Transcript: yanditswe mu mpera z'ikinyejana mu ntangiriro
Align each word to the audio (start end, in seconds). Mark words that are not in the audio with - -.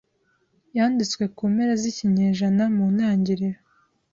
yanditswe 0.77 1.23
mu 1.35 1.45
mpera 1.53 1.73
z'ikinyejana 1.81 2.63
mu 2.75 2.85
ntangiriro 2.95 3.59